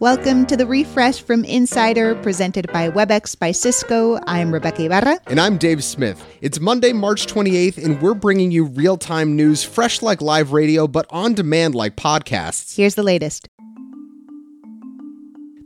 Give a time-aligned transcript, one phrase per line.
[0.00, 4.20] Welcome to the refresh from Insider, presented by WebEx by Cisco.
[4.28, 5.18] I'm Rebeca Ibarra.
[5.26, 6.24] And I'm Dave Smith.
[6.40, 10.86] It's Monday, March 28th, and we're bringing you real time news, fresh like live radio,
[10.86, 12.76] but on demand like podcasts.
[12.76, 13.48] Here's the latest.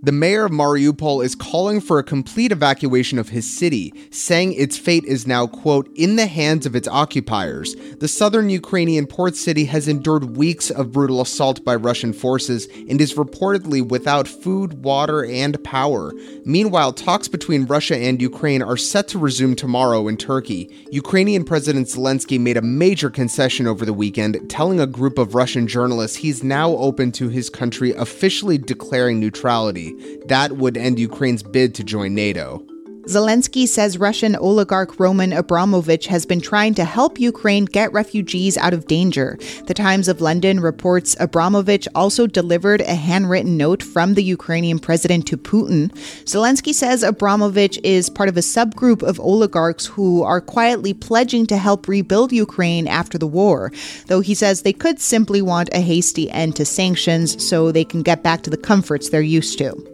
[0.05, 4.77] The mayor of Mariupol is calling for a complete evacuation of his city, saying its
[4.77, 7.77] fate is now, quote, in the hands of its occupiers.
[8.01, 13.01] The southern Ukrainian port city has endured weeks of brutal assault by Russian forces and
[13.01, 16.13] is reportedly without food, water, and power.
[16.45, 20.69] Meanwhile, talks between Russia and Ukraine are set to resume tomorrow in Turkey.
[20.91, 25.69] Ukrainian President Zelensky made a major concession over the weekend, telling a group of Russian
[25.69, 29.92] journalists he's now open to his country officially declaring neutrality.
[30.27, 32.65] That would end Ukraine's bid to join NATO.
[33.07, 38.73] Zelensky says Russian oligarch Roman Abramovich has been trying to help Ukraine get refugees out
[38.73, 39.39] of danger.
[39.67, 45.27] The Times of London reports Abramovich also delivered a handwritten note from the Ukrainian president
[45.27, 45.91] to Putin.
[46.27, 51.57] Zelensky says Abramovich is part of a subgroup of oligarchs who are quietly pledging to
[51.57, 53.73] help rebuild Ukraine after the war,
[54.07, 58.03] though he says they could simply want a hasty end to sanctions so they can
[58.03, 59.92] get back to the comforts they're used to.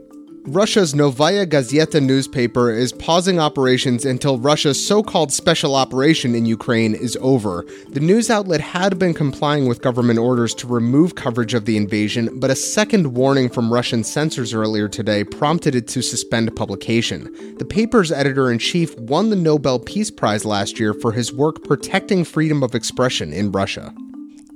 [0.55, 6.95] Russia's Novaya Gazeta newspaper is pausing operations until Russia's so called special operation in Ukraine
[6.95, 7.67] is over.
[7.91, 12.41] The news outlet had been complying with government orders to remove coverage of the invasion,
[12.41, 17.57] but a second warning from Russian censors earlier today prompted it to suspend publication.
[17.59, 21.63] The paper's editor in chief won the Nobel Peace Prize last year for his work
[21.63, 23.95] protecting freedom of expression in Russia.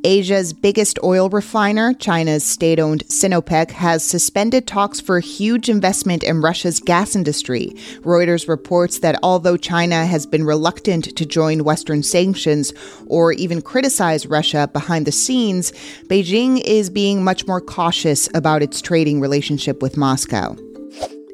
[0.05, 6.41] Asia's biggest oil refiner, China's state owned Sinopec, has suspended talks for huge investment in
[6.41, 7.73] Russia's gas industry.
[8.01, 12.73] Reuters reports that although China has been reluctant to join Western sanctions
[13.07, 15.73] or even criticize Russia behind the scenes,
[16.09, 20.57] Beijing is being much more cautious about its trading relationship with Moscow.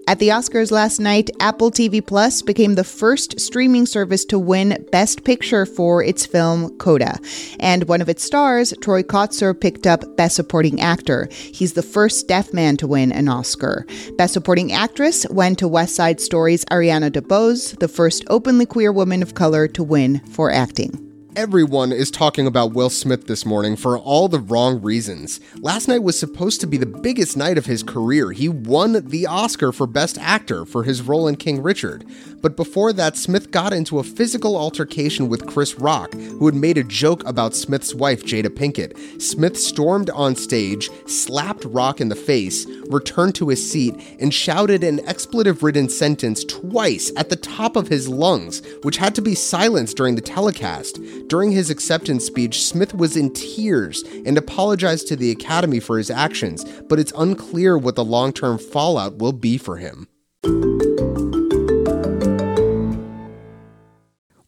[0.08, 4.86] At the Oscars last night, Apple TV Plus became the first streaming service to win
[4.90, 7.18] Best Picture for its film Coda.
[7.60, 11.28] And one of its stars, Troy Kotsur, picked up Best Supporting Actor.
[11.30, 13.86] He's the first deaf man to win an Oscar.
[14.16, 19.22] Best Supporting Actress went to West Side Story's Ariana DeBose, the first openly queer woman
[19.22, 21.07] of color to win for acting
[21.38, 25.38] everyone is talking about Will Smith this morning for all the wrong reasons.
[25.60, 28.32] Last night was supposed to be the biggest night of his career.
[28.32, 32.04] He won the Oscar for Best Actor for his role in King Richard.
[32.40, 36.78] But before that, Smith got into a physical altercation with Chris Rock, who had made
[36.78, 39.20] a joke about Smith's wife, Jada Pinkett.
[39.20, 44.84] Smith stormed on stage, slapped Rock in the face, returned to his seat, and shouted
[44.84, 49.34] an expletive ridden sentence twice at the top of his lungs, which had to be
[49.34, 50.98] silenced during the telecast.
[51.28, 56.10] During his acceptance speech, Smith was in tears and apologized to the Academy for his
[56.10, 60.08] actions, but it's unclear what the long term fallout will be for him.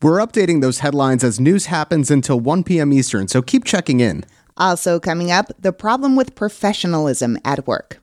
[0.03, 2.91] We're updating those headlines as news happens until 1 p.m.
[2.91, 4.25] Eastern, so keep checking in.
[4.57, 8.01] Also, coming up, the problem with professionalism at work.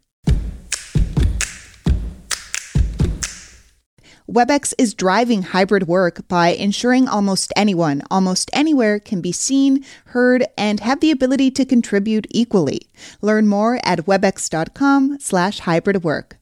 [4.30, 10.46] WebEx is driving hybrid work by ensuring almost anyone, almost anywhere can be seen, heard,
[10.56, 12.82] and have the ability to contribute equally.
[13.22, 16.38] Learn more at webex.com slash hybrid work.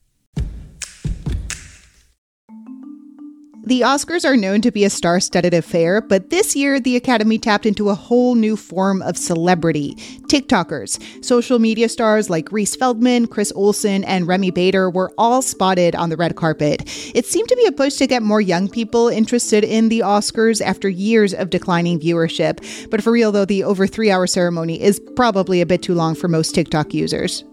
[3.65, 7.39] The Oscars are known to be a star studded affair, but this year the Academy
[7.39, 9.95] tapped into a whole new form of celebrity
[10.27, 11.25] TikTokers.
[11.25, 16.11] Social media stars like Reece Feldman, Chris Olsen, and Remy Bader were all spotted on
[16.11, 16.83] the red carpet.
[17.15, 20.61] It seemed to be a push to get more young people interested in the Oscars
[20.61, 22.89] after years of declining viewership.
[22.91, 26.13] But for real, though, the over three hour ceremony is probably a bit too long
[26.13, 27.43] for most TikTok users.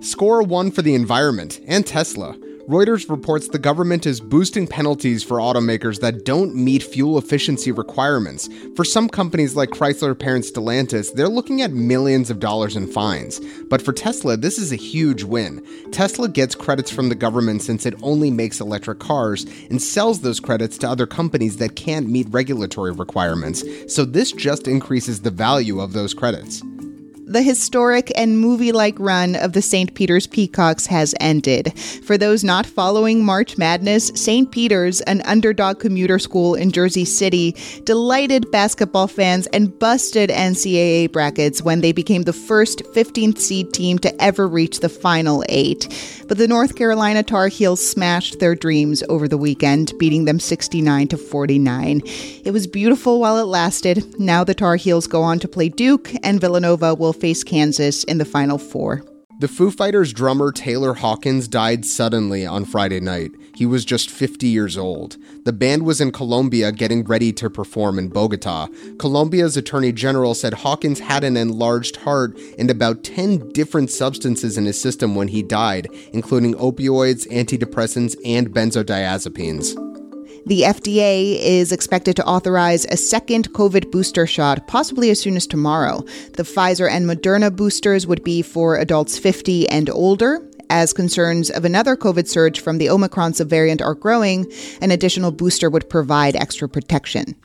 [0.00, 2.36] Score one for the environment and Tesla.
[2.68, 8.48] Reuters reports the government is boosting penalties for automakers that don't meet fuel efficiency requirements.
[8.76, 13.40] For some companies like Chrysler parent Stellantis, they're looking at millions of dollars in fines.
[13.68, 15.66] But for Tesla, this is a huge win.
[15.90, 20.38] Tesla gets credits from the government since it only makes electric cars and sells those
[20.38, 23.64] credits to other companies that can't meet regulatory requirements.
[23.92, 26.62] So this just increases the value of those credits
[27.32, 29.94] the historic and movie like run of the St.
[29.94, 31.72] Peter's Peacocks has ended.
[32.04, 34.50] For those not following March Madness, St.
[34.50, 41.62] Peter's, an underdog commuter school in Jersey City, delighted basketball fans and busted NCAA brackets
[41.62, 45.88] when they became the first 15th seed team to ever reach the final eight.
[46.28, 51.08] But the North Carolina Tar Heels smashed their dreams over the weekend, beating them 69
[51.08, 52.02] to 49.
[52.44, 54.20] It was beautiful while it lasted.
[54.20, 58.18] Now the Tar Heels go on to play Duke, and Villanova will face Kansas in
[58.18, 59.04] the Final Four.
[59.38, 63.30] The Foo Fighters drummer Taylor Hawkins died suddenly on Friday night.
[63.54, 65.16] He was just 50 years old.
[65.44, 68.66] The band was in Colombia getting ready to perform in Bogota.
[68.98, 74.64] Colombia's attorney general said Hawkins had an enlarged heart and about 10 different substances in
[74.64, 79.91] his system when he died, including opioids, antidepressants, and benzodiazepines.
[80.46, 85.46] The FDA is expected to authorize a second COVID booster shot, possibly as soon as
[85.46, 86.02] tomorrow.
[86.32, 90.40] The Pfizer and Moderna boosters would be for adults 50 and older.
[90.68, 94.50] As concerns of another COVID surge from the Omicron subvariant are growing,
[94.80, 97.36] an additional booster would provide extra protection.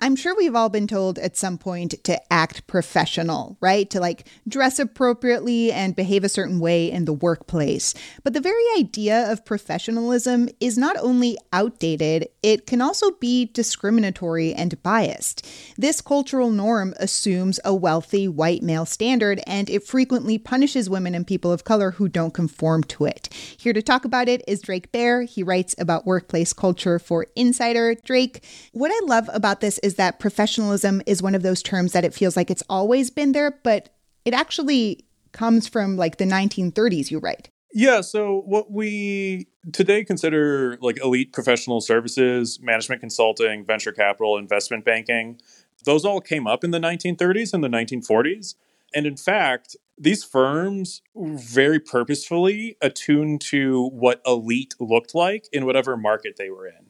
[0.00, 3.90] I'm sure we've all been told at some point to act professional, right?
[3.90, 7.94] To like dress appropriately and behave a certain way in the workplace.
[8.22, 14.54] But the very idea of professionalism is not only outdated, it can also be discriminatory
[14.54, 15.44] and biased.
[15.76, 21.26] This cultural norm assumes a wealthy white male standard and it frequently punishes women and
[21.26, 23.28] people of color who don't conform to it.
[23.32, 25.22] Here to talk about it is Drake Baer.
[25.22, 27.96] He writes about workplace culture for Insider.
[27.96, 31.92] Drake, what I love about this is is that professionalism is one of those terms
[31.92, 33.88] that it feels like it's always been there, but
[34.26, 37.48] it actually comes from like the 1930s, you write.
[37.72, 44.84] Yeah, so what we today consider like elite professional services, management consulting, venture capital, investment
[44.84, 45.40] banking,
[45.84, 48.54] those all came up in the 1930s and the 1940s.
[48.94, 55.96] And in fact, these firms very purposefully attuned to what elite looked like in whatever
[55.96, 56.87] market they were in.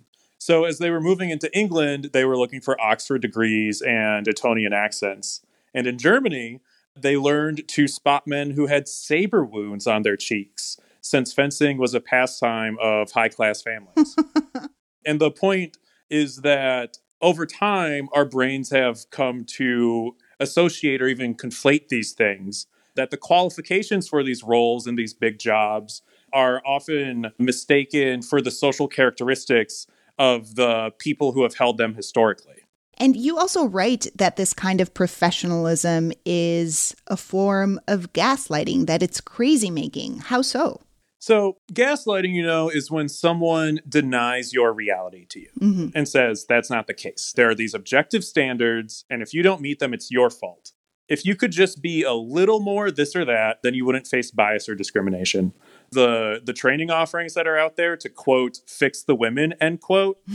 [0.49, 4.73] So as they were moving into England, they were looking for Oxford degrees and Etonian
[4.73, 5.43] accents.
[5.75, 6.61] And in Germany,
[6.97, 11.93] they learned to spot men who had saber wounds on their cheeks, since fencing was
[11.93, 14.17] a pastime of high class families.
[15.05, 15.77] and the point
[16.09, 22.69] is that over time, our brains have come to associate or even conflate these things.
[22.95, 26.01] That the qualifications for these roles and these big jobs
[26.33, 29.87] are often mistaken for the social characteristics
[30.19, 32.63] of the people who have held them historically.
[32.99, 39.03] And you also write that this kind of professionalism is a form of gaslighting, that
[39.03, 40.19] it's crazy making.
[40.19, 40.81] How so?
[41.21, 45.89] So, gaslighting, you know, is when someone denies your reality to you mm-hmm.
[45.95, 47.33] and says that's not the case.
[47.35, 50.73] There are these objective standards, and if you don't meet them, it's your fault.
[51.09, 54.31] If you could just be a little more this or that, then you wouldn't face
[54.31, 55.55] bias or discrimination
[55.91, 60.19] the the training offerings that are out there to quote fix the women end quote.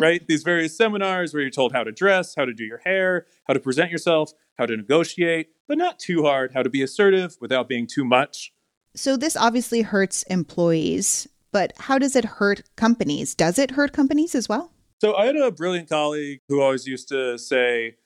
[0.00, 0.24] Right?
[0.28, 3.54] These various seminars where you're told how to dress how to do your hair how
[3.54, 7.68] to present yourself how to negotiate but not too hard how to be assertive without
[7.68, 8.52] being too much.
[8.94, 13.34] So this obviously hurts employees but how does it hurt companies?
[13.34, 14.70] Does it hurt companies as well?
[15.00, 17.96] So i had a brilliant colleague who always used to say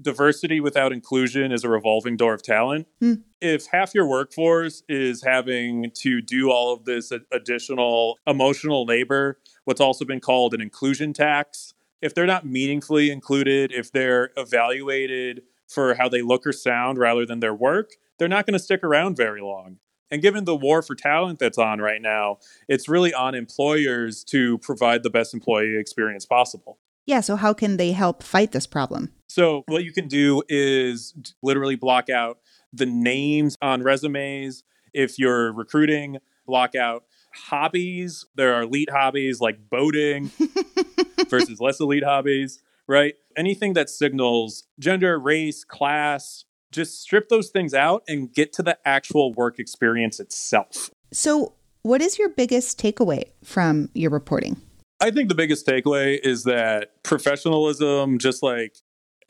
[0.00, 2.86] diversity without inclusion is a revolving door of talent.
[3.00, 3.14] Hmm.
[3.40, 9.80] If half your workforce is having to do all of this additional emotional labor, what's
[9.80, 15.94] also been called an inclusion tax, if they're not meaningfully included, if they're evaluated for
[15.94, 19.16] how they look or sound rather than their work, they're not going to stick around
[19.16, 19.78] very long.
[20.10, 22.38] And given the war for talent that's on right now,
[22.68, 26.78] it's really on employers to provide the best employee experience possible.
[27.10, 29.10] Yeah, so how can they help fight this problem?
[29.26, 31.12] So, what you can do is
[31.42, 32.38] literally block out
[32.72, 34.62] the names on resumes.
[34.94, 37.02] If you're recruiting, block out
[37.34, 38.26] hobbies.
[38.36, 40.30] There are elite hobbies like boating
[41.28, 43.14] versus less elite hobbies, right?
[43.36, 48.78] Anything that signals gender, race, class, just strip those things out and get to the
[48.84, 50.92] actual work experience itself.
[51.10, 54.60] So, what is your biggest takeaway from your reporting?
[55.02, 58.76] I think the biggest takeaway is that professionalism, just like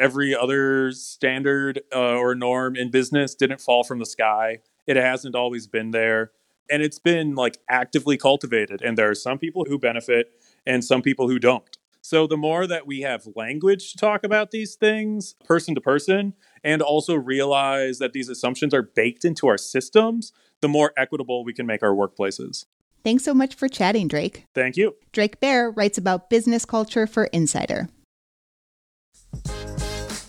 [0.01, 4.59] every other standard uh, or norm in business, didn't fall from the sky.
[4.89, 6.33] It hasn't always been there.
[6.69, 8.83] And it's been like actively cultivated.
[8.83, 10.33] And there are some people who benefit
[10.67, 11.79] and some people who don't.
[12.03, 16.35] So the more that we have language to talk about these things, person to person,
[16.65, 21.53] and also realize that these assumptions are baked into our systems, the more equitable we
[21.53, 22.65] can make our workplaces.
[23.03, 24.45] Thanks so much for chatting, Drake.
[24.55, 24.95] Thank you.
[25.13, 27.89] Drake Baer writes about business culture for Insider.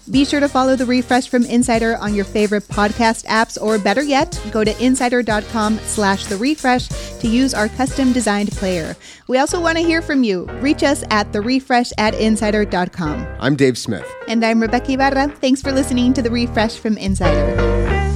[0.09, 4.01] Be sure to follow the refresh from Insider on your favorite podcast apps, or better
[4.01, 8.95] yet, go to insider.com slash the refresh to use our custom designed player.
[9.27, 10.45] We also want to hear from you.
[10.59, 13.25] Reach us at the refresh at insider.com.
[13.39, 14.05] I'm Dave Smith.
[14.27, 15.29] And I'm Rebeca Ibarra.
[15.29, 18.10] Thanks for listening to the refresh from Insider.